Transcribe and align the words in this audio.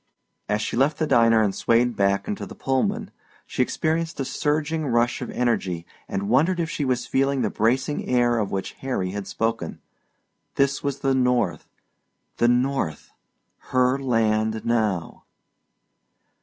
As 0.49 0.63
she 0.63 0.75
left 0.75 0.97
the 0.97 1.05
diner 1.05 1.43
and 1.43 1.53
swayed 1.53 1.95
back 1.95 2.27
into 2.27 2.47
the 2.47 2.55
Pullman 2.55 3.11
she 3.45 3.61
experienced 3.61 4.19
a 4.19 4.25
surging 4.25 4.87
rush 4.87 5.21
of 5.21 5.29
energy 5.29 5.85
and 6.07 6.27
wondered 6.27 6.59
if 6.59 6.71
she 6.71 6.83
was 6.83 7.05
feeling 7.05 7.43
the 7.43 7.51
bracing 7.51 8.07
air 8.09 8.39
of 8.39 8.49
which 8.49 8.73
Harry 8.81 9.11
had 9.11 9.27
spoken. 9.27 9.79
This 10.55 10.81
was 10.81 11.01
the 11.01 11.13
North, 11.13 11.67
the 12.37 12.47
North 12.47 13.11
her 13.71 13.99
land 13.99 14.65
now! 14.65 15.23